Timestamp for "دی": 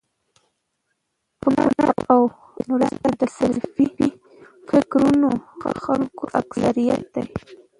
7.13-7.25